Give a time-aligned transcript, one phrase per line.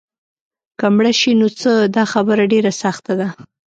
[0.79, 3.27] که مړه شي نو څه؟ دا خبره ډېره سخته ده.